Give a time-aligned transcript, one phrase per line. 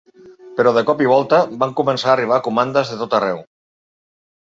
[0.59, 3.47] Però de cop i volta van començar a arribar comandes de tot arreu.